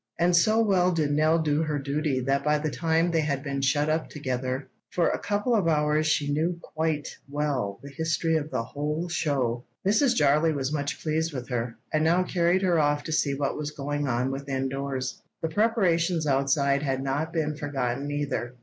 [0.17, 3.61] And so well did Nell do her duty that by the time they had been
[3.61, 8.49] shut up together for a couple of hours she knew quite well the history of
[8.49, 9.63] the whole show.
[9.85, 10.15] Mrs.
[10.15, 13.69] Jarley was much pleased with her, and now carried her off to see what was
[13.69, 15.21] going on within doors.
[15.43, 18.55] The preparations outside had not been forgotten either.